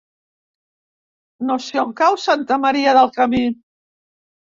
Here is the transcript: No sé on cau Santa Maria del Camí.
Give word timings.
No 1.51 1.59
sé 1.67 1.81
on 1.83 1.93
cau 2.01 2.19
Santa 2.25 2.61
Maria 2.67 2.99
del 3.03 3.15
Camí. 3.23 3.47